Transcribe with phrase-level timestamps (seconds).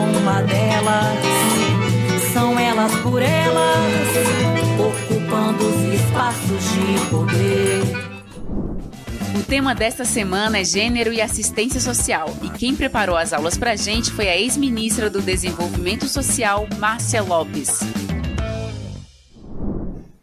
[0.00, 1.18] uma delas.
[2.32, 4.08] São elas por elas,
[4.78, 8.10] ocupando os espaços de poder.
[9.38, 12.28] O tema desta semana é Gênero e Assistência Social.
[12.42, 17.80] E quem preparou as aulas pra gente foi a ex-ministra do Desenvolvimento Social, Márcia Lopes.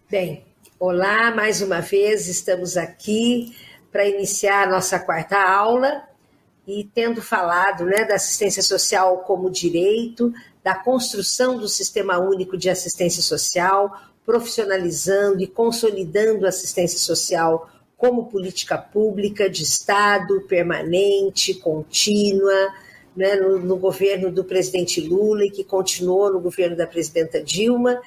[0.09, 0.45] Bem,
[0.79, 3.53] olá mais uma vez, estamos aqui
[3.91, 6.03] para iniciar a nossa quarta aula
[6.67, 12.69] e tendo falado né, da assistência social como direito, da construção do Sistema Único de
[12.69, 13.89] Assistência Social,
[14.25, 22.73] profissionalizando e consolidando a assistência social como política pública de Estado, permanente, contínua,
[23.15, 27.99] né, no, no governo do presidente Lula e que continuou no governo da presidenta Dilma,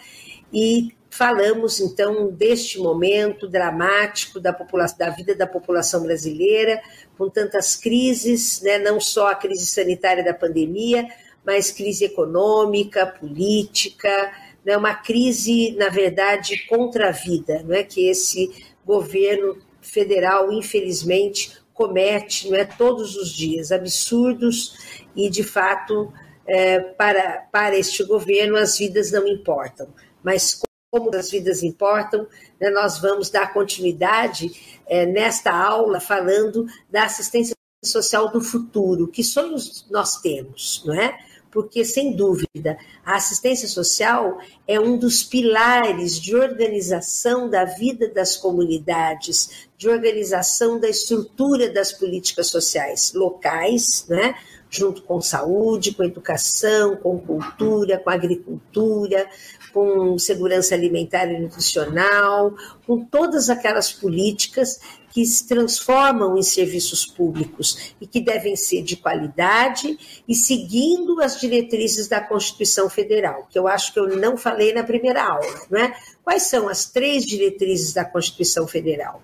[0.53, 6.81] e falamos então deste momento dramático da, população, da vida da população brasileira,
[7.21, 11.07] com tantas crises, né, não só a crise sanitária da pandemia,
[11.45, 14.33] mas crise econômica, política,
[14.65, 17.83] né, uma crise, na verdade, contra a vida, não é?
[17.83, 18.51] Que esse
[18.87, 24.79] governo federal, infelizmente, comete não é, todos os dias, absurdos
[25.15, 26.11] e, de fato,
[26.47, 29.89] é, para, para este governo as vidas não importam,
[30.23, 32.27] mas como as vidas importam,
[32.61, 39.07] né, nós vamos dar continuidade é, nesta aula falando da assistência social do futuro.
[39.07, 41.17] Que sonhos nós temos, não é?
[41.51, 48.37] Porque, sem dúvida, a assistência social é um dos pilares de organização da vida das
[48.37, 54.37] comunidades, de organização da estrutura das políticas sociais locais, né?
[54.71, 59.29] Junto com saúde, com educação, com cultura, com agricultura,
[59.73, 62.55] com segurança alimentar e nutricional,
[62.87, 64.81] com todas aquelas políticas
[65.13, 71.41] que se transformam em serviços públicos e que devem ser de qualidade e seguindo as
[71.41, 75.81] diretrizes da Constituição Federal, que eu acho que eu não falei na primeira aula, não
[75.81, 75.97] é?
[76.23, 79.21] Quais são as três diretrizes da Constituição Federal?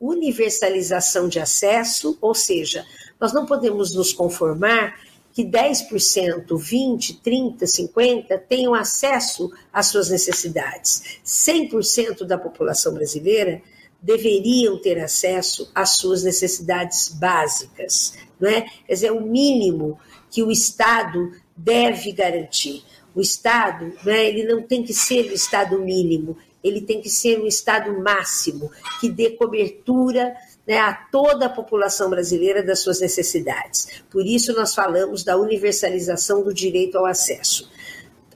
[0.00, 2.84] Universalização de acesso, ou seja,
[3.20, 4.94] nós não podemos nos conformar
[5.32, 11.20] que 10%, 20%, 30%, 50% tenham acesso às suas necessidades.
[11.24, 13.62] 100% da população brasileira
[14.00, 18.62] deveriam ter acesso às suas necessidades básicas, não é?
[18.86, 19.98] Quer dizer, é o mínimo
[20.30, 22.82] que o Estado deve garantir.
[23.14, 27.08] O Estado, não é, ele não tem que ser o Estado mínimo, ele tem que
[27.08, 28.70] ser um Estado máximo,
[29.00, 30.34] que dê cobertura
[30.68, 34.02] né, a toda a população brasileira das suas necessidades.
[34.10, 37.70] Por isso, nós falamos da universalização do direito ao acesso.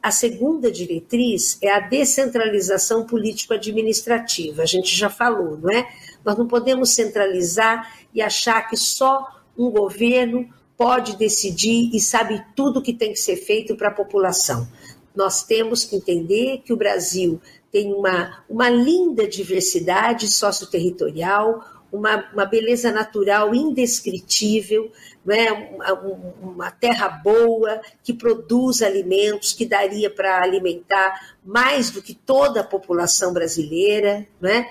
[0.03, 4.63] A segunda diretriz é a descentralização político-administrativa.
[4.63, 5.87] A gente já falou, não é?
[6.25, 9.27] Nós não podemos centralizar e achar que só
[9.57, 13.95] um governo pode decidir e sabe tudo o que tem que ser feito para a
[13.95, 14.67] população.
[15.15, 17.39] Nós temos que entender que o Brasil
[17.71, 24.91] tem uma, uma linda diversidade socioterritorial, uma, uma beleza natural indescritível,
[25.25, 25.53] né?
[25.53, 25.93] uma,
[26.41, 32.65] uma terra boa que produz alimentos que daria para alimentar mais do que toda a
[32.65, 34.67] população brasileira, né?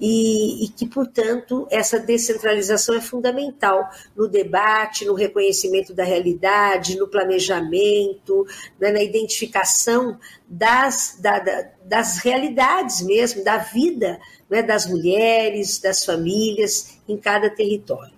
[0.00, 7.08] E, e, que, portanto, essa descentralização é fundamental no debate, no reconhecimento da realidade, no
[7.08, 8.46] planejamento,
[8.78, 14.18] né, na identificação das, da, da, das realidades mesmo, da vida
[14.50, 18.15] né, das mulheres, das famílias em cada território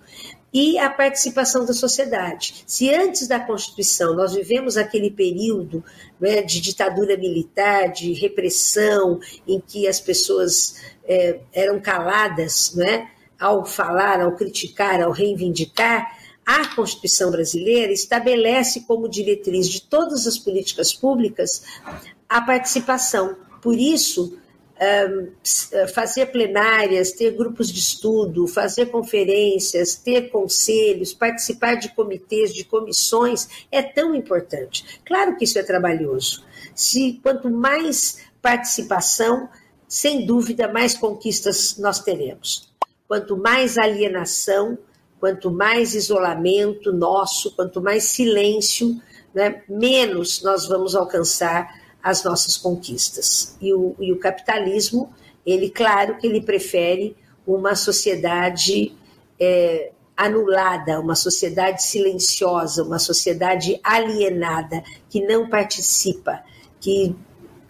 [0.53, 2.65] e a participação da sociedade.
[2.67, 5.85] Se antes da Constituição nós vivemos aquele período
[6.21, 13.65] né, de ditadura militar, de repressão, em que as pessoas é, eram caladas né, ao
[13.65, 16.17] falar, ao criticar, ao reivindicar,
[16.47, 21.63] a Constituição brasileira estabelece como diretriz de todas as políticas públicas
[22.27, 23.37] a participação.
[23.61, 24.38] Por isso,
[25.93, 33.67] fazer plenárias, ter grupos de estudo, fazer conferências, ter conselhos, participar de comitês, de comissões,
[33.73, 35.01] é tão importante.
[35.05, 36.45] Claro que isso é trabalhoso.
[36.75, 39.49] Se quanto mais participação,
[39.89, 42.69] sem dúvida, mais conquistas nós teremos.
[43.09, 44.79] Quanto mais alienação,
[45.19, 49.01] quanto mais isolamento nosso, quanto mais silêncio,
[49.35, 51.69] né, menos nós vamos alcançar
[52.03, 53.57] as nossas conquistas.
[53.61, 55.13] E o, e o capitalismo,
[55.45, 57.17] ele, claro que ele prefere
[57.47, 58.93] uma sociedade
[59.41, 66.43] é, anulada, uma sociedade silenciosa, uma sociedade alienada, que não participa,
[66.81, 67.15] que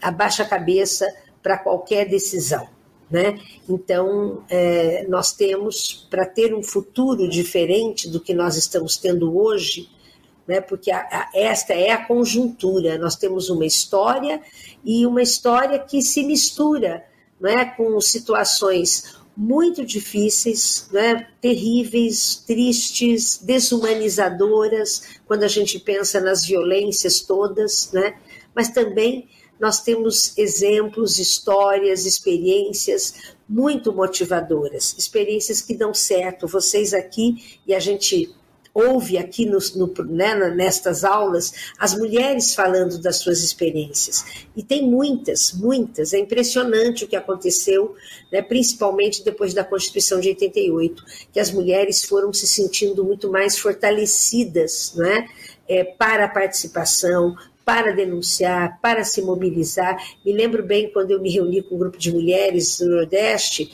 [0.01, 1.07] abaixa a cabeça
[1.43, 2.67] para qualquer decisão.
[3.11, 3.39] Né?
[3.69, 9.89] Então, é, nós temos, para ter um futuro diferente do que nós estamos tendo hoje,
[10.49, 10.63] né?
[10.63, 12.97] porque a, a, esta é a conjuntura.
[12.97, 14.41] Nós temos uma história
[14.83, 17.05] e uma história que se mistura
[17.39, 17.67] né?
[17.77, 21.29] com situações muito difíceis, né?
[21.41, 28.17] terríveis, tristes, desumanizadoras, quando a gente pensa nas violências todas, né?
[28.55, 29.29] mas também
[29.61, 36.47] nós temos exemplos, histórias, experiências muito motivadoras, experiências que dão certo.
[36.47, 38.33] Vocês aqui, e a gente
[38.79, 44.25] ouve aqui no, no, né, nestas aulas as mulheres falando das suas experiências.
[44.57, 46.13] E tem muitas, muitas.
[46.13, 47.97] É impressionante o que aconteceu,
[48.33, 53.59] né, principalmente depois da Constituição de 88, que as mulheres foram se sentindo muito mais
[53.59, 55.27] fortalecidas né,
[55.69, 57.35] é, para a participação,
[57.65, 59.97] para denunciar, para se mobilizar.
[60.25, 63.71] Me lembro bem quando eu me reuni com um grupo de mulheres do Nordeste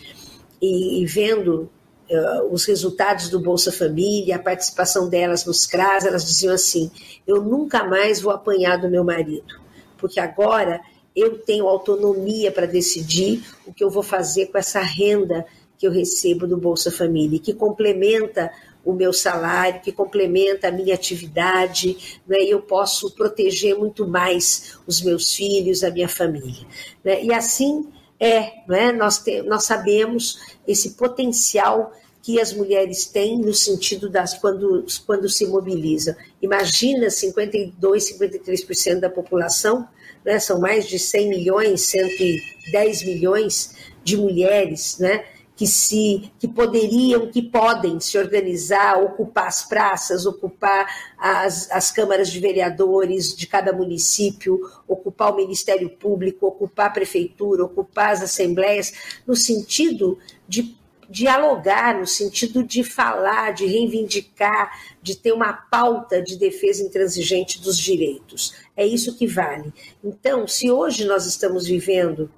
[0.61, 1.71] e, e vendo
[2.11, 6.91] uh, os resultados do Bolsa Família, a participação delas nos CRAS, elas diziam assim:
[7.27, 9.61] eu nunca mais vou apanhar do meu marido,
[9.99, 10.81] porque agora
[11.15, 15.47] eu tenho autonomia para decidir o que eu vou fazer com essa renda
[15.79, 18.51] que eu recebo do Bolsa Família, que complementa
[18.85, 24.79] o meu salário, que complementa a minha atividade, né, e eu posso proteger muito mais
[24.87, 26.67] os meus filhos, a minha família.
[27.03, 27.89] Né, e assim
[28.25, 31.93] é, né, nós, te, nós sabemos esse potencial
[32.23, 36.17] que as mulheres têm no sentido das quando, quando se mobilizam.
[36.41, 39.87] Imagina 52, 53% da população,
[40.25, 45.23] né, são mais de 100 milhões, 110 milhões de mulheres, né,
[45.57, 52.31] que se que poderiam, que podem se organizar, ocupar as praças, ocupar as, as câmaras
[52.31, 58.93] de vereadores de cada município, ocupar o Ministério Público, ocupar a prefeitura, ocupar as assembleias,
[59.27, 60.19] no sentido
[60.49, 60.77] de
[61.09, 67.79] dialogar, no sentido de falar, de reivindicar, de ter uma pauta de defesa intransigente dos
[67.79, 68.55] direitos.
[68.77, 69.73] É isso que vale.
[70.03, 72.31] Então, se hoje nós estamos vivendo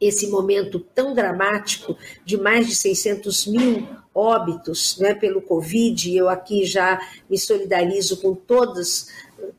[0.00, 6.16] esse momento tão dramático de mais de 600 mil óbitos né, pelo Covid.
[6.16, 6.98] Eu aqui já
[7.28, 9.08] me solidarizo com todas,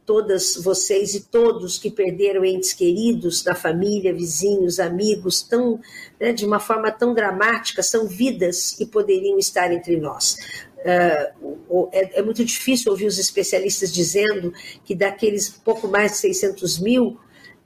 [0.06, 5.79] todas vocês e todos que perderam entes queridos na família, vizinhos, amigos, tão,
[6.20, 10.38] né, de uma forma tão dramática, são vidas que poderiam estar entre nós.
[10.77, 14.53] Uh, é, é, muito difícil ouvir os especialistas dizendo
[14.86, 17.17] que daqueles pouco mais de 600 mil,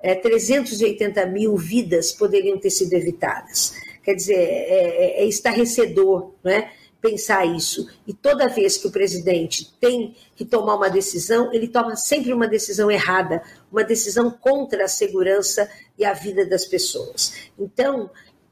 [0.01, 3.73] é, 380 mil vidas poderiam ter sido evitadas.
[4.03, 7.87] Quer dizer, é, é, é estarrecedor né, pensar isso.
[8.07, 12.47] E toda vez que o presidente tem que tomar uma decisão, ele toma sempre uma
[12.47, 13.41] decisão errada,
[13.71, 17.33] uma decisão contra a segurança e a vida das pessoas.
[17.59, 18.09] Então,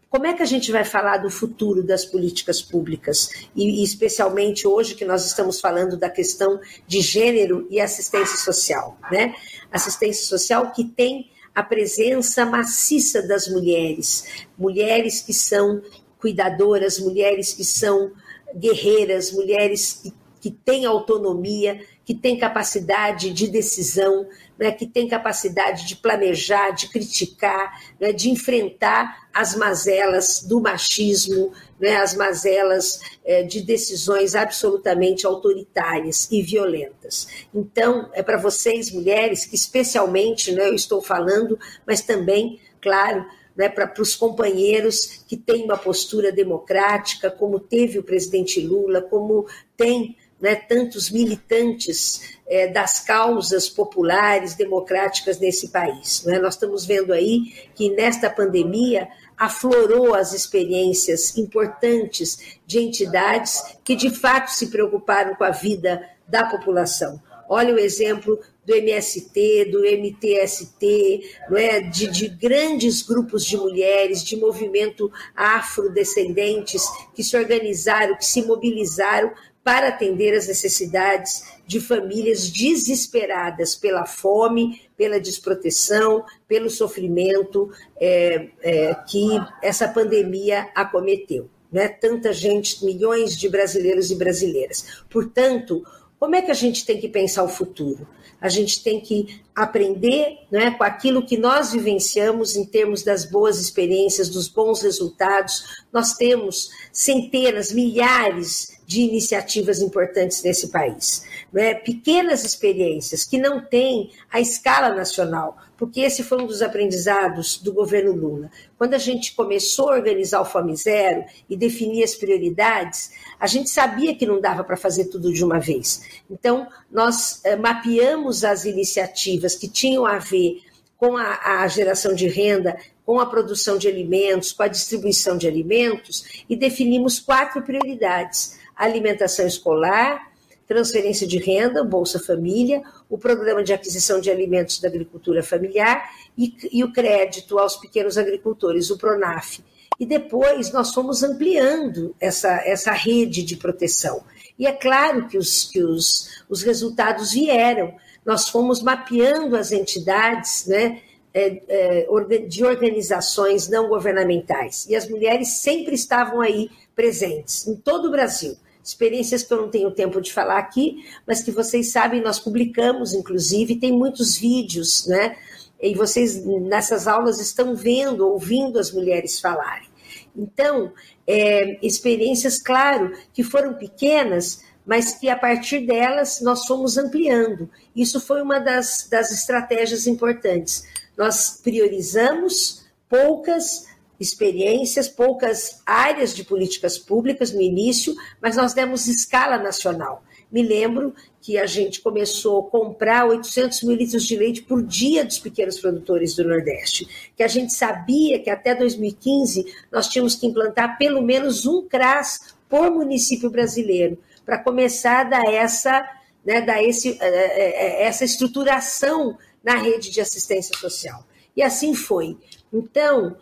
[0.09, 3.29] como é que a gente vai falar do futuro das políticas públicas?
[3.55, 9.35] E, especialmente hoje que nós estamos falando da questão de gênero e assistência social, né?
[9.71, 11.29] Assistência social que tem
[11.59, 15.81] a presença maciça das mulheres, mulheres que são
[16.17, 18.11] cuidadoras, mulheres que são
[18.55, 24.25] guerreiras, mulheres que, que têm autonomia, que têm capacidade de decisão,
[24.59, 31.53] né, que têm capacidade de planejar, de criticar, né, de enfrentar as mazelas do machismo,
[31.79, 37.27] né, as mazelas é, de decisões absolutamente autoritárias e violentas.
[37.55, 43.25] Então, é para vocês, mulheres, que especialmente né, eu estou falando, mas também, claro,
[43.55, 49.47] né, para os companheiros que têm uma postura democrática, como teve o presidente Lula, como
[49.77, 56.23] tem né, tantos militantes é, das causas populares, democráticas nesse país.
[56.25, 56.39] Né?
[56.39, 64.09] Nós estamos vendo aí que nesta pandemia aflorou as experiências importantes de entidades que de
[64.09, 67.21] fato se preocuparam com a vida da população.
[67.47, 71.81] Olha o exemplo do MST, do MTST, não é?
[71.81, 76.83] de, de grandes grupos de mulheres, de movimento afrodescendentes
[77.15, 79.31] que se organizaram, que se mobilizaram
[79.63, 88.95] para atender as necessidades de famílias desesperadas pela fome, pela desproteção, pelo sofrimento é, é,
[89.07, 89.27] que
[89.61, 91.49] essa pandemia acometeu.
[91.71, 91.87] Né?
[91.87, 95.03] Tanta gente, milhões de brasileiros e brasileiras.
[95.09, 95.85] Portanto,
[96.19, 98.07] como é que a gente tem que pensar o futuro?
[98.41, 103.59] A gente tem que aprender né, com aquilo que nós vivenciamos em termos das boas
[103.59, 105.85] experiências, dos bons resultados.
[105.93, 111.23] Nós temos centenas, milhares de iniciativas importantes nesse país.
[111.53, 111.75] Né?
[111.75, 117.71] Pequenas experiências que não têm a escala nacional, porque esse foi um dos aprendizados do
[117.71, 118.49] governo Lula.
[118.79, 123.69] Quando a gente começou a organizar o Fome Zero e definir as prioridades, a gente
[123.69, 126.01] sabia que não dava para fazer tudo de uma vez.
[126.27, 130.63] Então, nós eh, mapeamos as iniciativas que tinham a ver
[130.97, 135.47] com a, a, geração de renda, com a produção de alimentos, com a distribuição de
[135.47, 140.29] alimentos, e definimos quatro prioridades alimentação escolar,
[140.69, 146.07] transferência de renda, Bolsa Família, o programa de aquisição de alimentos da agricultura familiar
[146.37, 149.63] e, e o crédito aos pequenos agricultores, o PRONAF.
[149.99, 154.23] E depois nós fomos ampliando essa, essa rede de proteção.
[154.59, 157.95] E é claro que os, que os, os resultados vieram.
[158.23, 161.01] Nós fomos mapeando as entidades, né?
[161.31, 164.87] É, é, de organizações não governamentais.
[164.89, 168.57] E as mulheres sempre estavam aí presentes, em todo o Brasil
[168.89, 173.13] experiências que eu não tenho tempo de falar aqui, mas que vocês sabem, nós publicamos,
[173.13, 175.35] inclusive, tem muitos vídeos, né?
[175.81, 179.87] E vocês nessas aulas estão vendo, ouvindo as mulheres falarem.
[180.35, 180.91] Então,
[181.27, 187.69] é, experiências, claro, que foram pequenas, mas que a partir delas nós fomos ampliando.
[187.95, 190.83] Isso foi uma das, das estratégias importantes.
[191.15, 193.88] Nós priorizamos poucas
[194.19, 200.23] experiências, poucas áreas de políticas públicas no início, mas nós demos escala nacional.
[200.51, 205.23] Me lembro que a gente começou a comprar 800 mil litros de leite por dia
[205.23, 210.47] dos pequenos produtores do Nordeste, que a gente sabia que até 2015 nós tínhamos que
[210.47, 216.07] implantar pelo menos um CRAS por município brasileiro, para começar a dar essa,
[216.43, 221.23] né, dar esse, eh, eh, eh, essa estruturação na rede de assistência social.
[221.55, 222.37] E assim foi.
[222.71, 223.37] Então,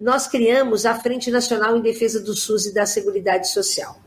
[0.00, 3.98] nós criamos a Frente Nacional em Defesa do SUS e da Seguridade Social.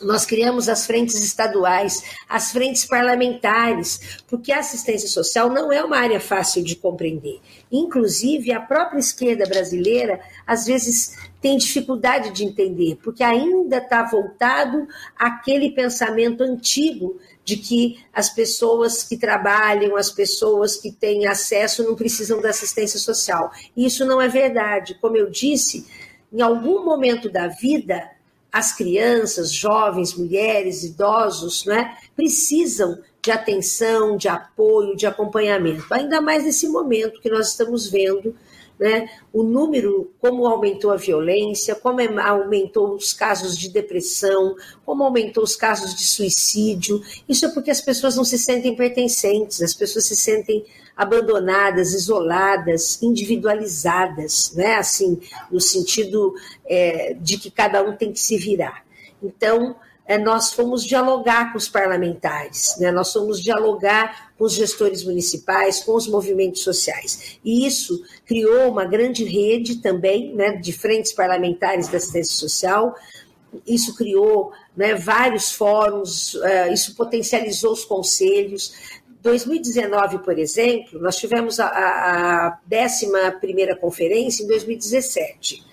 [0.00, 5.98] Nós criamos as frentes estaduais, as frentes parlamentares, porque a assistência social não é uma
[5.98, 7.38] área fácil de compreender.
[7.70, 14.88] Inclusive, a própria esquerda brasileira, às vezes, tem dificuldade de entender, porque ainda está voltado
[15.18, 17.18] àquele pensamento antigo
[17.50, 23.00] de que as pessoas que trabalham, as pessoas que têm acesso não precisam da assistência
[23.00, 23.50] social.
[23.76, 24.96] Isso não é verdade.
[25.00, 25.84] Como eu disse,
[26.32, 28.08] em algum momento da vida,
[28.52, 35.92] as crianças, jovens, mulheres, idosos, né, precisam de atenção, de apoio, de acompanhamento.
[35.92, 38.36] Ainda mais nesse momento que nós estamos vendo
[38.80, 39.10] né?
[39.30, 44.56] o número, como aumentou a violência, como aumentou os casos de depressão,
[44.86, 47.02] como aumentou os casos de suicídio.
[47.28, 50.64] Isso é porque as pessoas não se sentem pertencentes, as pessoas se sentem
[50.96, 54.76] abandonadas, isoladas, individualizadas, né?
[54.76, 55.20] assim,
[55.50, 56.34] no sentido
[56.64, 58.82] é, de que cada um tem que se virar.
[59.22, 62.90] Então, é, nós fomos dialogar com os parlamentares, né?
[62.90, 67.38] nós fomos dialogar com os gestores municipais, com os movimentos sociais.
[67.44, 72.94] E isso criou uma grande rede também né, de frentes parlamentares da assistência social,
[73.66, 79.00] isso criou né, vários fóruns, uh, isso potencializou os conselhos.
[79.22, 83.10] 2019, por exemplo, nós tivemos a, a 11
[83.80, 85.69] conferência em 2017.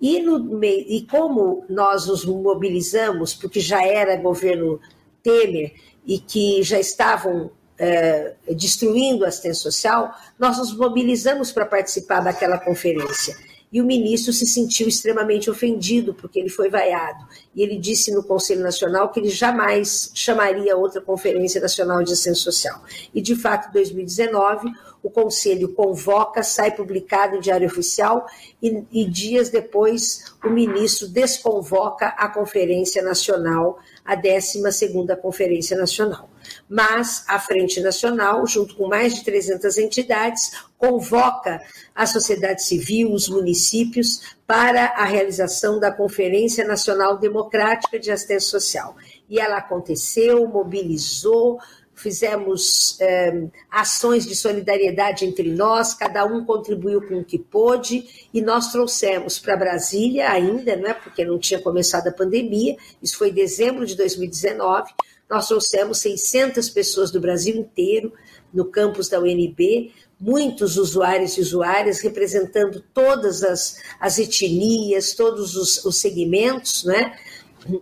[0.00, 4.80] E, no, e como nós nos mobilizamos, porque já era governo
[5.22, 5.74] Temer
[6.06, 12.58] e que já estavam é, destruindo a assistência social, nós nos mobilizamos para participar daquela
[12.58, 17.24] conferência e o ministro se sentiu extremamente ofendido porque ele foi vaiado.
[17.54, 22.42] E ele disse no Conselho Nacional que ele jamais chamaria outra Conferência Nacional de Assistência
[22.42, 22.82] Social.
[23.14, 24.72] E, de fato, em 2019,
[25.02, 28.26] o Conselho convoca, sai publicado em Diário Oficial
[28.62, 36.30] e, e dias depois o ministro desconvoca a Conferência Nacional, a 12ª Conferência Nacional
[36.68, 41.60] mas a Frente Nacional, junto com mais de 300 entidades, convoca
[41.94, 48.96] a sociedade civil, os municípios, para a realização da Conferência Nacional Democrática de Assistência Social.
[49.28, 51.58] E ela aconteceu, mobilizou,
[52.00, 58.40] fizemos eh, ações de solidariedade entre nós, cada um contribuiu com o que pôde, e
[58.40, 63.28] nós trouxemos para Brasília ainda, não é porque não tinha começado a pandemia, isso foi
[63.28, 64.92] em dezembro de 2019,
[65.28, 68.12] nós trouxemos 600 pessoas do Brasil inteiro
[68.52, 75.84] no campus da UNB, muitos usuários e usuárias representando todas as, as etnias, todos os,
[75.84, 77.16] os segmentos, né?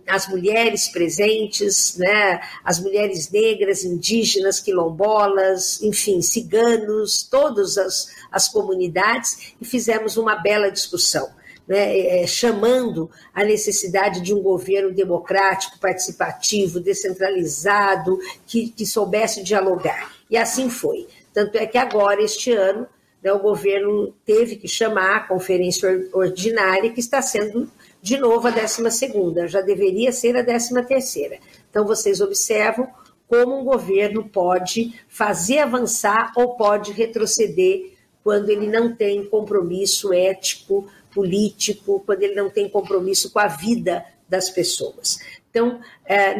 [0.07, 2.41] As mulheres presentes, né?
[2.63, 10.69] as mulheres negras, indígenas, quilombolas, enfim, ciganos, todas as, as comunidades, e fizemos uma bela
[10.69, 11.29] discussão
[11.69, 18.17] né, é, chamando a necessidade de um governo democrático, participativo, descentralizado,
[18.47, 20.11] que, que soubesse dialogar.
[20.31, 21.07] E assim foi.
[21.31, 22.87] Tanto é que agora, este ano,
[23.23, 27.71] né, o governo teve que chamar a conferência ordinária, que está sendo
[28.01, 31.37] de novo a 12 segunda, já deveria ser a 13 terceira.
[31.69, 32.87] Então, vocês observam
[33.27, 37.91] como um governo pode fazer avançar ou pode retroceder
[38.23, 44.03] quando ele não tem compromisso ético político, quando ele não tem compromisso com a vida
[44.27, 45.19] das pessoas.
[45.49, 46.35] Então, é,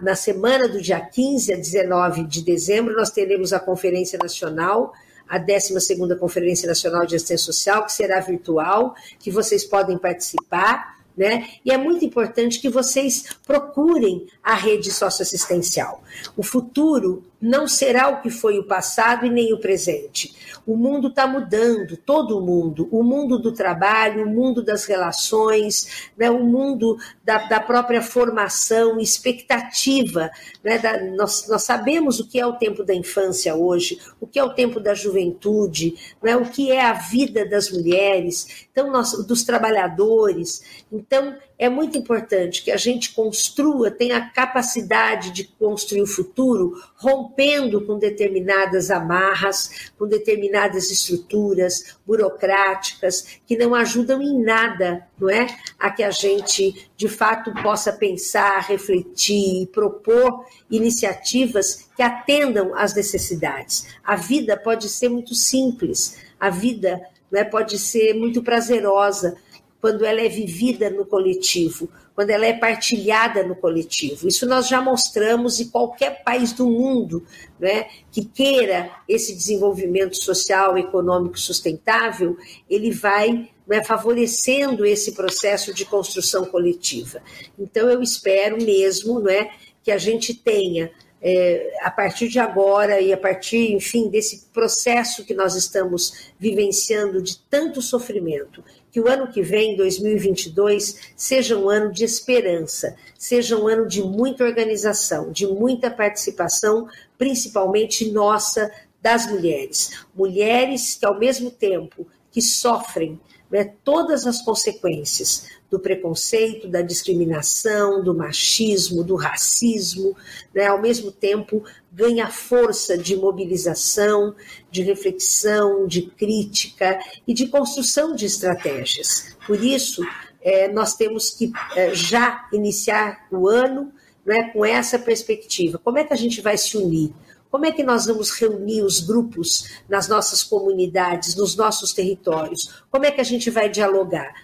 [0.00, 4.92] na, semana do dia 15 a 19 de dezembro, nós teremos a Conferência Nacional,
[5.28, 11.48] a 12ª Conferência Nacional de Assistência Social, que será virtual, que vocês podem participar né?
[11.64, 16.00] E é muito importante que vocês procurem a rede socioassistencial.
[16.36, 20.34] O futuro não será o que foi o passado e nem o presente.
[20.66, 22.88] O mundo está mudando, todo o mundo.
[22.90, 26.30] O mundo do trabalho, o mundo das relações, né?
[26.30, 30.30] o mundo da, da própria formação, expectativa.
[30.62, 30.78] Né?
[30.78, 34.44] Da, nós, nós sabemos o que é o tempo da infância hoje, o que é
[34.44, 36.36] o tempo da juventude, né?
[36.36, 40.84] o que é a vida das mulheres, então nós, dos trabalhadores.
[40.90, 46.80] Então, é muito importante que a gente construa, tenha a capacidade de construir o futuro,
[47.28, 55.46] rompendo com determinadas amarras, com determinadas estruturas burocráticas que não ajudam em nada, não é?
[55.78, 62.94] A que a gente, de fato, possa pensar, refletir e propor iniciativas que atendam às
[62.94, 63.86] necessidades.
[64.02, 69.36] A vida pode ser muito simples, a vida né, pode ser muito prazerosa
[69.80, 74.26] quando ela é vivida no coletivo, quando ela é partilhada no coletivo.
[74.26, 77.24] Isso nós já mostramos em qualquer país do mundo
[77.60, 82.36] né, que queira esse desenvolvimento social, econômico sustentável,
[82.68, 87.22] ele vai né, favorecendo esse processo de construção coletiva.
[87.58, 89.50] Então, eu espero mesmo né,
[89.84, 95.24] que a gente tenha é, a partir de agora e a partir, enfim, desse processo
[95.24, 101.68] que nós estamos vivenciando de tanto sofrimento, que o ano que vem, 2022, seja um
[101.68, 109.26] ano de esperança, seja um ano de muita organização, de muita participação, principalmente nossa, das
[109.26, 110.04] mulheres.
[110.14, 118.02] Mulheres que, ao mesmo tempo que sofrem né, todas as consequências do preconceito, da discriminação,
[118.02, 120.16] do machismo, do racismo,
[120.54, 124.34] né, ao mesmo tempo ganha força de mobilização,
[124.70, 129.36] de reflexão, de crítica e de construção de estratégias.
[129.46, 130.02] Por isso,
[130.40, 133.92] é, nós temos que é, já iniciar o ano
[134.24, 135.78] né, com essa perspectiva.
[135.78, 137.12] Como é que a gente vai se unir?
[137.50, 142.82] Como é que nós vamos reunir os grupos nas nossas comunidades, nos nossos territórios?
[142.90, 144.34] Como é que a gente vai dialogar?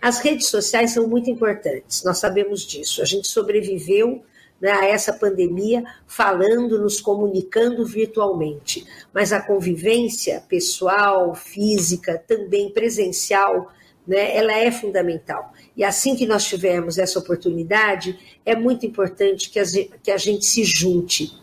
[0.00, 3.02] As redes sociais são muito importantes, nós sabemos disso.
[3.02, 4.22] A gente sobreviveu
[4.60, 13.72] né, a essa pandemia falando, nos comunicando virtualmente, mas a convivência pessoal, física, também presencial,
[14.06, 15.52] né, ela é fundamental.
[15.76, 19.64] E assim que nós tivermos essa oportunidade, é muito importante que a,
[20.02, 21.39] que a gente se junte.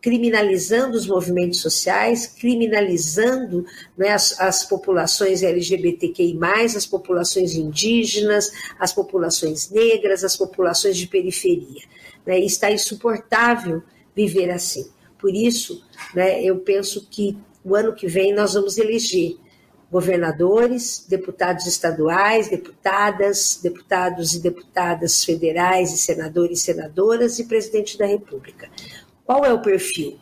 [0.00, 3.64] criminalizando os movimentos sociais, criminalizando
[3.96, 6.38] né, as, as, populações LGBTQI,
[6.76, 11.82] as populações indígenas, as populações negras, as populações de periferia.
[12.26, 13.82] Né, está insuportável
[14.14, 14.90] viver assim.
[15.18, 15.82] Por isso,
[16.14, 19.36] né, eu penso que o ano que vem nós vamos eleger
[19.90, 28.06] governadores, deputados estaduais, deputadas, deputados e deputadas federais e senadores e senadoras e presidente da
[28.06, 28.70] República.
[29.24, 30.18] Qual é o perfil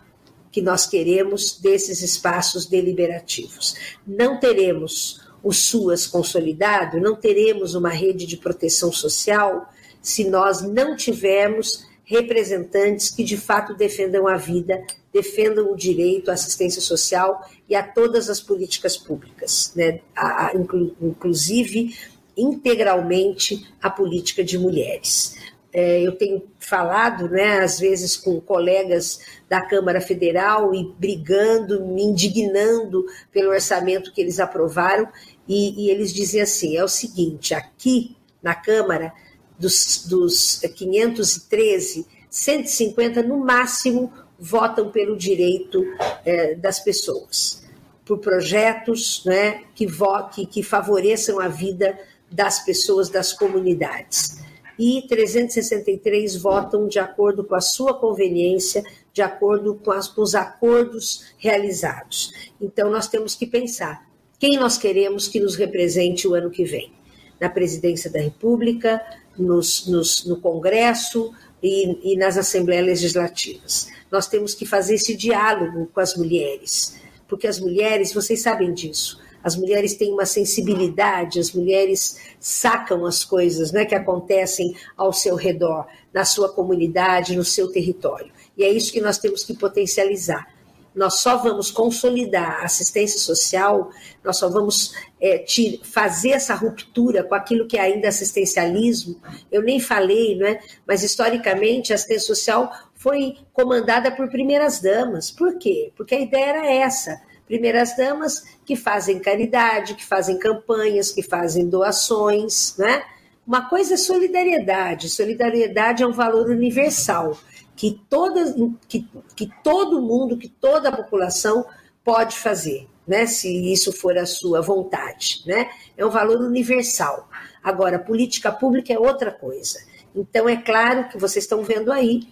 [0.50, 3.74] que nós queremos desses espaços deliberativos?
[4.06, 9.70] Não teremos o SUAS consolidado, não teremos uma rede de proteção social
[10.00, 16.34] se nós não tivermos representantes que de fato defendam a vida, defendam o direito à
[16.34, 20.00] assistência social e a todas as políticas públicas, né?
[20.14, 20.52] a, a,
[21.00, 21.96] inclusive
[22.36, 25.36] integralmente a política de mulheres.
[25.72, 32.02] É, eu tenho falado, né, às vezes, com colegas da Câmara Federal e brigando, me
[32.02, 35.08] indignando pelo orçamento que eles aprovaram,
[35.46, 39.12] e, e eles dizem assim: é o seguinte, aqui na Câmara,
[39.58, 45.84] dos, dos 513, 150 no máximo votam pelo direito
[46.24, 47.64] é, das pessoas,
[48.04, 49.86] por projetos né, que,
[50.34, 51.98] que, que favoreçam a vida
[52.30, 54.38] das pessoas, das comunidades
[54.78, 60.34] e 363 votam de acordo com a sua conveniência, de acordo com, as, com os
[60.34, 62.32] acordos realizados.
[62.60, 64.06] Então, nós temos que pensar
[64.38, 66.92] quem nós queremos que nos represente o ano que vem.
[67.40, 69.04] Na presidência da República,
[69.36, 73.88] nos, nos, no Congresso e, e nas Assembleias Legislativas.
[74.10, 79.20] Nós temos que fazer esse diálogo com as mulheres, porque as mulheres, vocês sabem disso,
[79.42, 85.36] as mulheres têm uma sensibilidade, as mulheres sacam as coisas né, que acontecem ao seu
[85.36, 88.32] redor, na sua comunidade, no seu território.
[88.56, 90.57] E é isso que nós temos que potencializar.
[90.94, 93.90] Nós só vamos consolidar a assistência social,
[94.24, 95.44] nós só vamos é,
[95.82, 99.20] fazer essa ruptura com aquilo que é ainda assistencialismo.
[99.50, 105.30] Eu nem falei, né, mas historicamente a assistência social foi comandada por primeiras damas.
[105.30, 105.92] Por quê?
[105.96, 111.66] Porque a ideia era essa primeiras damas que fazem caridade, que fazem campanhas, que fazem
[111.66, 113.02] doações, né?
[113.46, 115.08] Uma coisa é solidariedade.
[115.08, 117.38] Solidariedade é um valor universal
[117.78, 118.42] que, toda,
[118.88, 121.64] que, que todo mundo, que toda a população
[122.02, 123.24] pode fazer, né?
[123.24, 125.70] Se isso for a sua vontade, né?
[125.96, 127.28] É um valor universal.
[127.62, 129.78] Agora, política pública é outra coisa.
[130.12, 132.22] Então, é claro que vocês estão vendo aí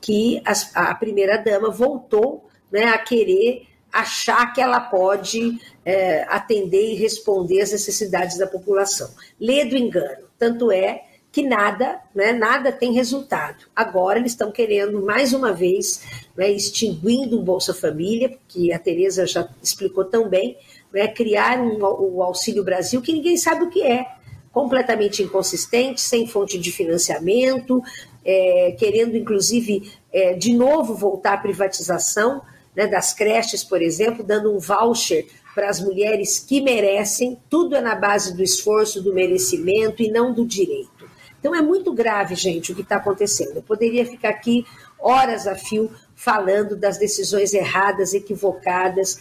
[0.00, 6.94] que a, a primeira dama voltou né, a querer achar que ela pode é, atender
[6.94, 9.08] e responder às necessidades da população.
[9.38, 10.26] Lê do engano.
[10.36, 13.66] Tanto é que nada, né, nada tem resultado.
[13.74, 16.02] Agora eles estão querendo, mais uma vez,
[16.36, 20.56] né, extinguindo o Bolsa Família, que a Tereza já explicou tão bem,
[20.92, 24.06] né, criar um, o Auxílio Brasil que ninguém sabe o que é.
[24.52, 27.80] Completamente inconsistente, sem fonte de financiamento,
[28.24, 32.42] é, querendo, inclusive, é, de novo voltar à privatização
[32.74, 37.80] né, das creches, por exemplo, dando um voucher para as mulheres que merecem, tudo é
[37.80, 40.99] na base do esforço, do merecimento e não do direito.
[41.40, 43.56] Então é muito grave, gente, o que está acontecendo.
[43.56, 44.64] Eu poderia ficar aqui
[44.98, 49.18] horas a fio falando das decisões erradas, equivocadas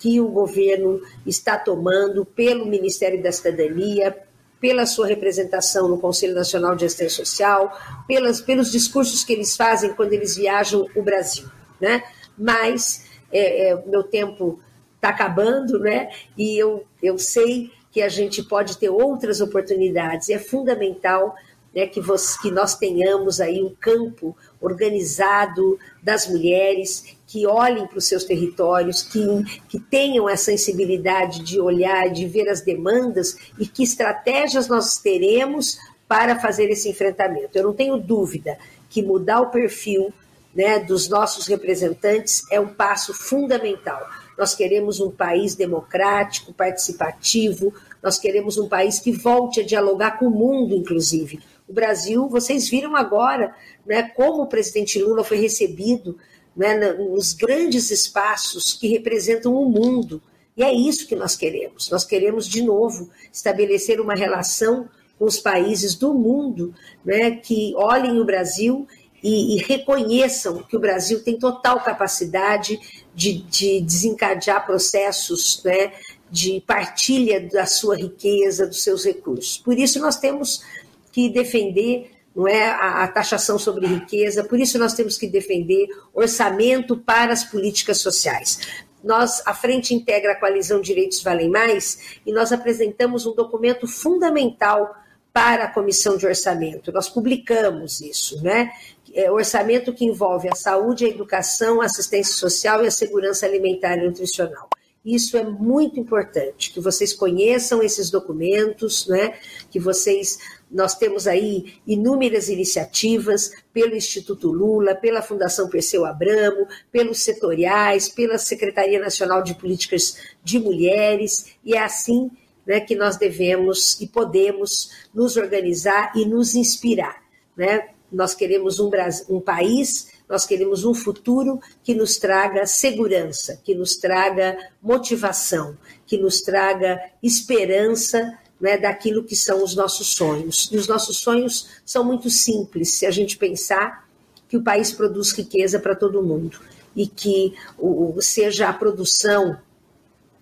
[0.00, 4.16] que o governo está tomando pelo Ministério da Cidadania,
[4.60, 9.94] pela sua representação no Conselho Nacional de Assistência Social, pelas, pelos discursos que eles fazem
[9.94, 11.48] quando eles viajam o Brasil,
[11.80, 12.02] né?
[12.36, 14.60] Mas é, é, meu tempo
[14.96, 16.10] está acabando, né?
[16.36, 20.28] E eu, eu sei que a gente pode ter outras oportunidades.
[20.28, 21.34] É fundamental
[21.74, 27.98] né, que, você, que nós tenhamos aí um campo organizado das mulheres que olhem para
[27.98, 29.20] os seus territórios, que,
[29.68, 35.78] que tenham a sensibilidade de olhar, de ver as demandas e que estratégias nós teremos
[36.08, 37.56] para fazer esse enfrentamento.
[37.56, 40.12] Eu não tenho dúvida que mudar o perfil
[40.52, 44.04] né, dos nossos representantes é um passo fundamental.
[44.36, 50.26] Nós queremos um país democrático, participativo, nós queremos um país que volte a dialogar com
[50.26, 51.38] o mundo, inclusive.
[51.70, 53.54] O Brasil, vocês viram agora
[53.86, 56.18] né, como o presidente Lula foi recebido
[56.56, 60.20] né, nos grandes espaços que representam o mundo.
[60.56, 61.88] E é isso que nós queremos.
[61.88, 68.18] Nós queremos, de novo, estabelecer uma relação com os países do mundo né, que olhem
[68.18, 68.88] o Brasil
[69.22, 72.80] e, e, reconheçam que o Brasil tem total capacidade
[73.14, 75.92] de, de desencadear processos né,
[76.30, 79.58] de partilha da sua riqueza, dos seus recursos.
[79.58, 80.62] Por isso, nós temos
[81.12, 85.88] que defender não é a, a, taxação sobre riqueza, por isso nós temos que defender
[86.14, 88.84] orçamento para as políticas sociais.
[89.02, 94.94] Nós, a Frente Integra a Coalizão Direitos Valem Mais, e nós apresentamos um documento fundamental
[95.32, 96.92] para a Comissão de Orçamento.
[96.92, 98.70] Nós publicamos isso, né?
[99.12, 103.96] É, orçamento que envolve a saúde, a educação, a assistência social e a segurança alimentar
[103.96, 104.68] e nutricional.
[105.04, 109.38] Isso é muito importante, que vocês conheçam esses documentos, né?
[109.70, 110.38] Que vocês
[110.70, 118.38] nós temos aí inúmeras iniciativas pelo Instituto Lula, pela Fundação Perseu Abramo, pelos setoriais, pela
[118.38, 122.30] Secretaria Nacional de Políticas de Mulheres, e é assim
[122.66, 127.22] né, que nós devemos e podemos nos organizar e nos inspirar.
[127.56, 127.88] Né?
[128.12, 128.90] Nós queremos um,
[129.28, 136.16] um país nós queremos um futuro que nos traga segurança, que nos traga motivação, que
[136.16, 140.68] nos traga esperança né, daquilo que são os nossos sonhos.
[140.70, 144.08] E os nossos sonhos são muito simples, se a gente pensar
[144.48, 146.58] que o país produz riqueza para todo mundo
[146.94, 149.58] e que o, seja a produção,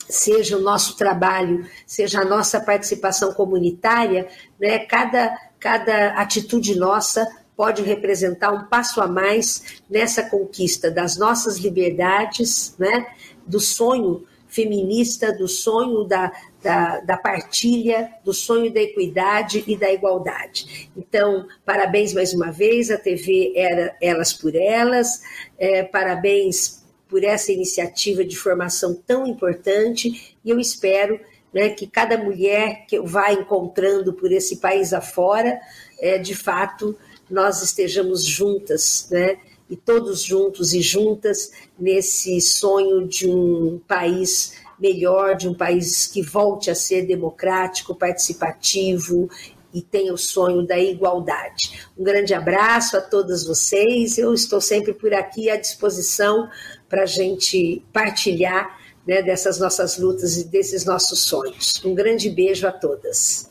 [0.09, 4.26] seja o nosso trabalho, seja a nossa participação comunitária,
[4.59, 11.59] né, cada, cada atitude nossa pode representar um passo a mais nessa conquista das nossas
[11.59, 13.09] liberdades, né,
[13.46, 19.92] do sonho feminista, do sonho da, da, da, partilha, do sonho da equidade e da
[19.92, 20.90] igualdade.
[20.97, 25.23] Então, parabéns mais uma vez, a TV era Elas por Elas,
[25.59, 31.18] é, parabéns por essa iniciativa de formação tão importante e eu espero
[31.53, 35.59] né, que cada mulher que eu vá encontrando por esse país afora,
[36.01, 36.97] é, de fato,
[37.31, 39.38] nós estejamos juntas, né,
[39.71, 46.23] e todos juntos e juntas nesse sonho de um país melhor, de um país que
[46.23, 49.29] volte a ser democrático, participativo
[49.73, 51.88] e tenha o sonho da igualdade.
[51.97, 54.17] Um grande abraço a todas vocês.
[54.19, 56.51] Eu estou sempre por aqui à disposição
[56.88, 61.83] para a gente partilhar né, dessas nossas lutas e desses nossos sonhos.
[61.85, 63.51] Um grande beijo a todas.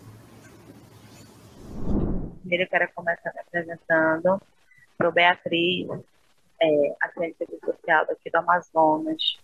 [2.40, 4.42] Primeiro eu quero começar me apresentando.
[5.02, 5.88] Sou Beatriz,
[6.62, 9.38] é, assistente social daqui do Amazonas.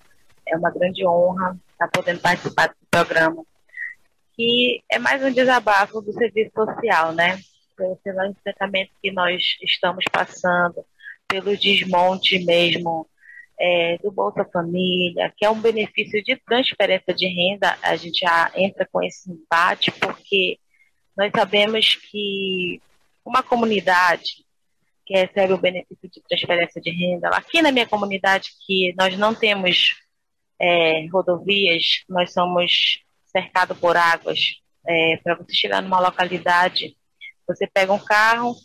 [0.48, 3.44] É uma grande honra estar podendo participar desse programa,
[4.36, 7.40] que é mais um desabafo do serviço social, né?
[7.76, 10.86] Pelo enfrentamento que nós estamos passando,
[11.28, 13.08] pelo desmonte mesmo
[13.60, 18.52] é, do Bolsa Família, que é um benefício de transferência de renda, a gente já
[18.56, 20.60] entra com esse embate, porque
[21.18, 22.82] nós sabemos que
[23.26, 24.44] uma comunidade
[25.06, 27.30] que recebe o benefício de transferência de renda.
[27.30, 30.03] Aqui na minha comunidade, que nós não temos
[30.64, 34.62] é, rodovias, nós somos cercados por águas.
[34.88, 36.96] É, Para você chegar numa localidade,
[37.46, 38.56] você pega um carro,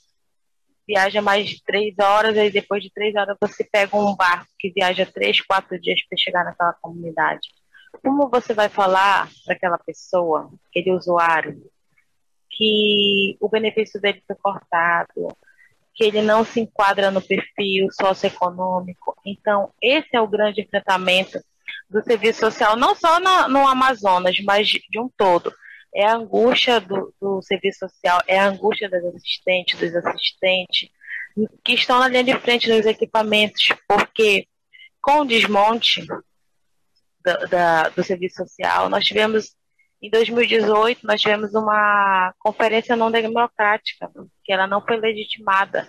[0.87, 4.71] viaja mais de três horas, e depois de três horas você pega um barco que
[4.71, 7.49] viaja três, quatro dias para chegar naquela comunidade.
[8.01, 11.61] Como você vai falar para aquela pessoa, aquele usuário,
[12.49, 15.37] que o benefício dele foi cortado,
[15.95, 19.17] que ele não se enquadra no perfil socioeconômico.
[19.27, 21.41] Então, esse é o grande enfrentamento
[21.89, 25.53] do serviço social, não só no, no Amazonas, mas de, de, um todo.
[25.95, 30.91] É a angústia do, do, serviço social, é a angústia das assistentes, dos assistentes,
[31.65, 34.47] que estão na linha de frente nos equipamentos, porque
[35.01, 36.07] com o desmonte
[37.25, 39.55] da, da, do serviço social, nós tivemos,
[40.03, 44.11] em 2018, nós tivemos uma conferência não democrática,
[44.45, 45.89] que ela não foi legitimada,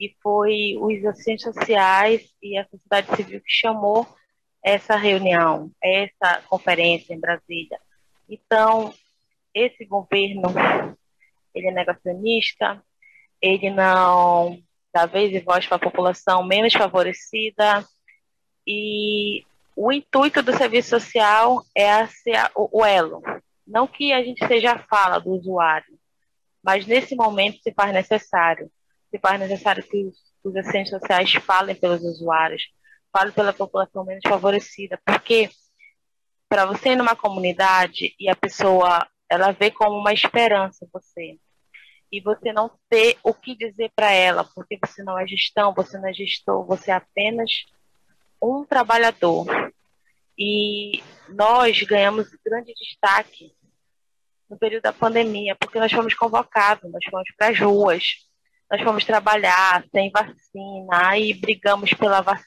[0.00, 4.06] e foi os assistentes sociais e a sociedade civil que chamou
[4.62, 7.78] essa reunião, essa conferência em Brasília.
[8.28, 8.92] Então,
[9.54, 10.48] esse governo,
[11.54, 12.82] ele é negacionista,
[13.40, 14.58] ele não
[14.92, 17.84] dá vez e voz para a população menos favorecida,
[18.66, 23.22] e o intuito do serviço social é ser o, elo.
[23.66, 25.98] Não que a gente seja a fala do usuário,
[26.62, 28.70] mas nesse momento se faz necessário.
[29.10, 32.62] Se faz necessário que os, os assistentes sociais falem pelos usuários,
[33.12, 35.50] falem pela população menos favorecida, porque
[36.48, 41.38] para você ir numa comunidade e a pessoa ela vê como uma esperança você
[42.10, 45.98] e você não ter o que dizer para ela, porque você não é gestão, você
[45.98, 47.66] não é gestor, você é apenas
[48.42, 49.46] um trabalhador.
[50.38, 53.52] E nós ganhamos grande destaque
[54.48, 58.26] no período da pandemia, porque nós fomos convocados, nós fomos para as ruas,
[58.70, 62.46] nós fomos trabalhar sem vacina, aí brigamos pela vacina,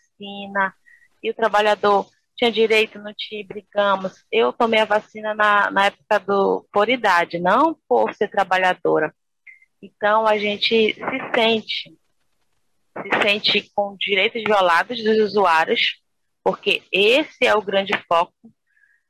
[1.23, 4.25] e o trabalhador tinha direito, não tinha, brigamos.
[4.31, 9.13] Eu tomei a vacina na, na época do por idade, não por ser trabalhadora.
[9.81, 12.01] Então a gente se sente
[13.01, 16.01] se sente com direitos violados dos usuários,
[16.43, 18.33] porque esse é o grande foco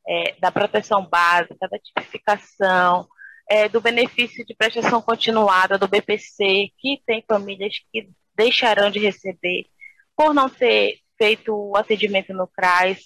[0.07, 3.07] é, da proteção básica, da tipificação,
[3.49, 9.65] é, do benefício de prestação continuada do BPC, que tem famílias que deixarão de receber
[10.15, 12.97] por não ter feito o atendimento no CRAS,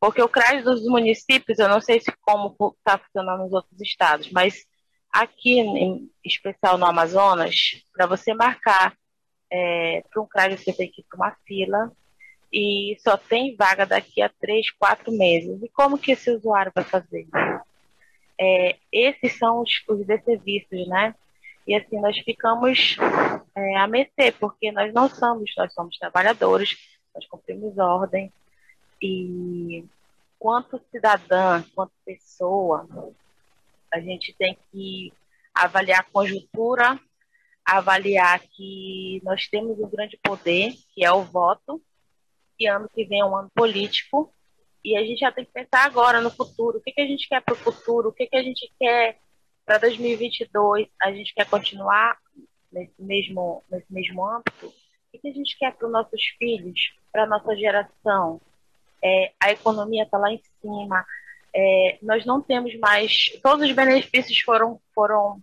[0.00, 4.30] porque o CRAS dos municípios, eu não sei se como está funcionando nos outros estados,
[4.30, 4.64] mas
[5.12, 8.96] aqui, em especial no Amazonas, para você marcar
[9.52, 11.92] é, para um CRAS você tem que ir para uma fila
[12.50, 15.62] e só tem vaga daqui a três, quatro meses.
[15.62, 17.26] E como que esse usuário vai fazer?
[18.40, 21.14] É, esses são os, os desserviços, né?
[21.66, 22.96] E assim, nós ficamos
[23.54, 28.32] é, a mercê, porque nós não somos, nós somos trabalhadores, nós cumprimos ordem,
[29.02, 29.84] e
[30.38, 32.86] quanto cidadã, quanto pessoa,
[33.92, 35.12] a gente tem que
[35.52, 37.00] avaliar a conjuntura
[37.66, 41.82] avaliar que nós temos um grande poder, que é o voto,
[42.58, 44.32] e ano que vem é um ano político,
[44.84, 46.78] e a gente já tem que pensar agora no futuro.
[46.78, 48.10] O que, que a gente quer para o futuro?
[48.10, 49.18] O que, que a gente quer
[49.64, 50.86] para 2022?
[51.02, 52.16] A gente quer continuar
[52.70, 54.72] nesse mesmo, nesse mesmo âmbito?
[55.16, 58.40] O que, a gente quer para os nossos filhos, para a nossa geração?
[59.02, 61.04] É, a economia está lá em cima.
[61.54, 63.30] É, nós não temos mais.
[63.42, 65.42] Todos os benefícios foram, foram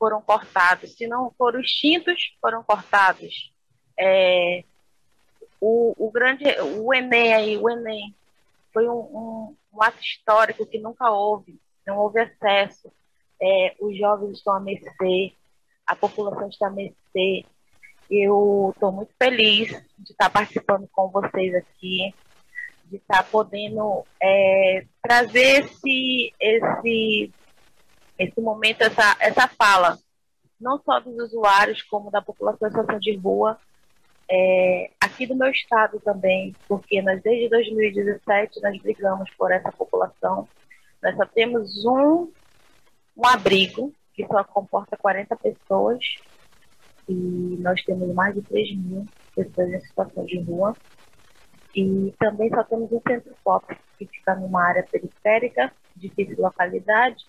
[0.00, 3.52] foram cortados, se não foram extintos, foram cortados.
[3.98, 4.64] É,
[5.60, 6.44] o, o grande,
[6.78, 8.14] o Enem aí, o Enem
[8.72, 12.90] foi um, um, um ato histórico que nunca houve, não houve acesso.
[13.42, 15.34] É, os jovens estão a mercê,
[15.86, 17.44] a população está a mercê.
[18.10, 19.68] Eu estou muito feliz
[19.98, 22.12] de estar participando com vocês aqui,
[22.86, 27.32] de estar podendo é, trazer esse, esse
[28.20, 29.98] esse momento, essa, essa fala,
[30.60, 33.58] não só dos usuários, como da população em situação de rua,
[34.30, 40.46] é, aqui do meu estado também, porque nós desde 2017 nós brigamos por essa população.
[41.02, 42.30] Nós só temos um,
[43.16, 45.98] um abrigo que só comporta 40 pessoas
[47.08, 50.76] e nós temos mais de 3 mil pessoas em situação de rua.
[51.74, 57.24] E também só temos um centro pop que fica numa área periférica, difícil localidade,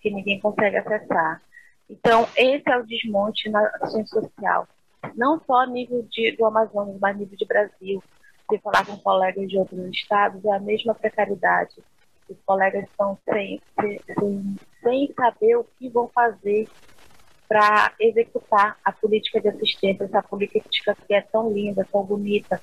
[0.00, 1.40] que ninguém consegue acessar.
[1.88, 4.66] Então, esse é o desmonte na ação social,
[5.16, 8.02] não só a nível de, do Amazonas, mas a nível de Brasil.
[8.48, 11.74] Se falar com colegas de outros estados, é a mesma precariedade.
[12.28, 16.68] Os colegas estão sem, sem, sem saber o que vão fazer
[17.50, 22.60] para executar a política de assistência, essa política que é tão linda, tão bonita,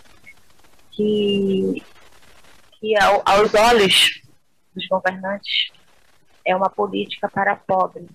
[0.91, 1.84] que,
[2.79, 4.21] que ao, aos olhos
[4.73, 5.73] dos governantes
[6.46, 8.08] é uma política para pobres.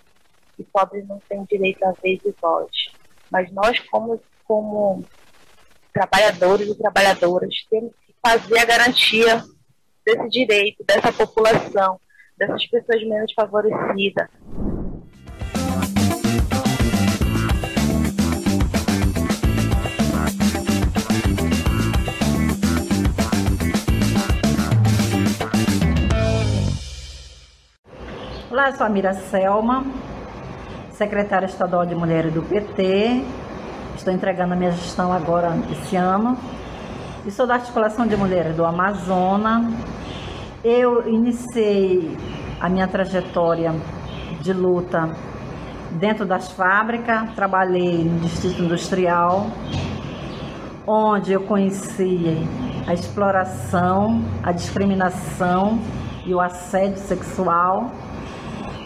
[0.58, 2.70] E pobres não têm direito a vez e voz.
[3.30, 5.04] Mas nós, como, como
[5.92, 9.44] trabalhadores e trabalhadoras, temos que fazer a garantia
[10.06, 12.00] desse direito, dessa população,
[12.38, 14.28] dessas pessoas menos favorecidas.
[28.62, 29.84] Olá, eu sou a Mira Selma,
[30.92, 33.24] secretária estadual de Mulheres do PT.
[33.96, 36.38] Estou entregando a minha gestão agora esse ano.
[37.26, 39.64] E sou da articulação de mulheres do Amazonas.
[40.62, 42.16] Eu iniciei
[42.60, 43.74] a minha trajetória
[44.40, 45.10] de luta
[45.98, 49.48] dentro das fábricas, trabalhei no Distrito Industrial,
[50.86, 52.46] onde eu conheci
[52.86, 55.80] a exploração, a discriminação
[56.24, 57.90] e o assédio sexual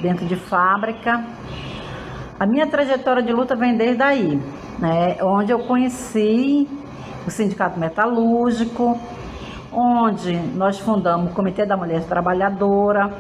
[0.07, 1.25] dentro de fábrica.
[2.39, 4.41] A minha trajetória de luta vem desde aí,
[4.79, 6.69] né, onde eu conheci
[7.27, 9.01] o Sindicato Metalúrgico,
[9.73, 13.13] onde nós fundamos o Comitê da Mulher Trabalhadora,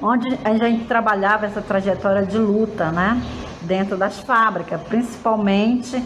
[0.00, 3.20] onde a gente trabalhava essa trajetória de luta, né?
[3.62, 6.02] Dentro das fábricas, principalmente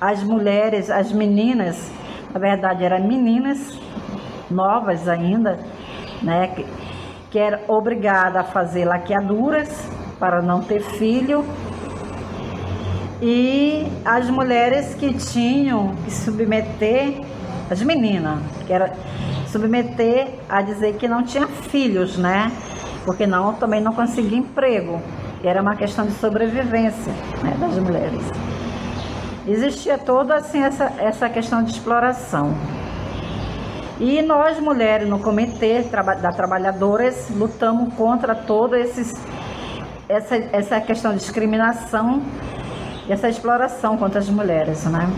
[0.00, 1.92] as mulheres, as meninas,
[2.32, 3.78] na verdade eram meninas
[4.50, 5.60] novas ainda,
[6.22, 6.48] né?
[7.32, 9.68] Que, era obrigada a fazer laqueaduras
[10.20, 11.44] para não ter filho.
[13.20, 17.20] E as mulheres que tinham que submeter,
[17.68, 18.92] as meninas, que era
[19.46, 22.52] submeter a dizer que não tinha filhos, né?
[23.04, 25.00] porque não também não conseguia emprego.
[25.42, 27.12] E era uma questão de sobrevivência
[27.42, 28.22] né, das mulheres.
[29.46, 32.54] Existia toda assim essa, essa questão de exploração.
[34.04, 35.80] E nós, mulheres, no Comitê
[36.20, 42.20] da Trabalhadoras, lutamos contra toda essa, essa questão de discriminação
[43.06, 44.84] e essa exploração contra as mulheres.
[44.86, 45.08] Né?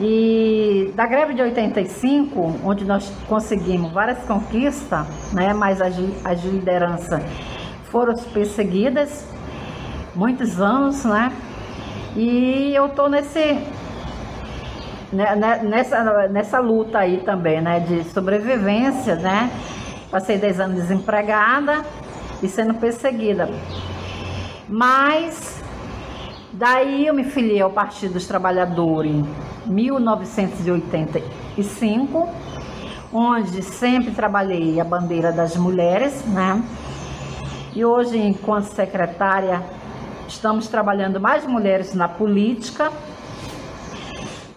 [0.00, 5.94] E da greve de 85, onde nós conseguimos várias conquistas, né, mas as,
[6.24, 7.22] as lideranças
[7.84, 9.24] foram perseguidas
[10.16, 11.30] muitos anos, né?
[12.16, 13.56] E eu tô nesse
[15.12, 19.50] nessa, nessa luta aí também, né, de sobrevivência, né?
[20.10, 21.82] Passei 10 anos desempregada
[22.42, 23.50] e sendo perseguida.
[24.68, 25.62] Mas
[26.52, 29.24] daí eu me filiei ao Partido dos Trabalhadores
[29.66, 32.28] 1985,
[33.12, 36.60] onde sempre trabalhei a bandeira das mulheres, né?
[37.74, 39.62] E hoje, enquanto secretária,
[40.28, 42.90] estamos trabalhando mais mulheres na política,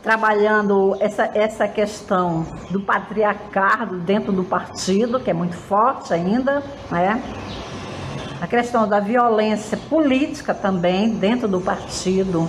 [0.06, 7.24] trabalhando essa, essa questão do patriarcado dentro do partido, que é muito forte ainda, né?
[8.39, 12.47] A questão da violência política também dentro do partido,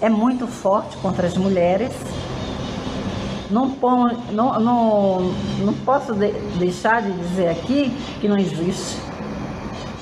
[0.00, 1.90] é muito forte contra as mulheres.
[3.50, 3.74] Não,
[4.30, 8.98] não, não, não posso de, deixar de dizer aqui que não existe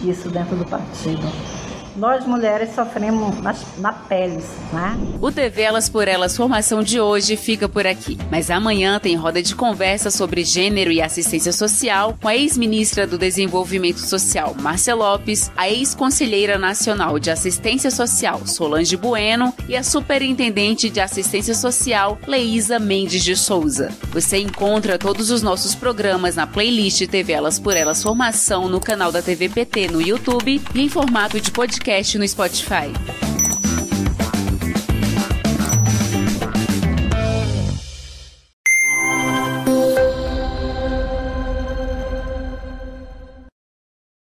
[0.02, 1.55] isso dentro do partido
[1.96, 3.34] nós mulheres sofremos
[3.78, 4.42] na pele,
[4.72, 4.96] né?
[5.20, 8.18] O TV Elas por Elas Formação de hoje fica por aqui.
[8.30, 13.16] Mas amanhã tem roda de conversa sobre gênero e assistência social com a ex-ministra do
[13.16, 20.90] Desenvolvimento Social, Márcia Lopes, a ex-conselheira nacional de assistência social, Solange Bueno, e a superintendente
[20.90, 23.90] de assistência social, Leísa Mendes de Souza.
[24.12, 29.10] Você encontra todos os nossos programas na playlist TV Elas por Elas Formação no canal
[29.10, 33.25] da TVPT no YouTube e em formato de podcast podcast no Spotify.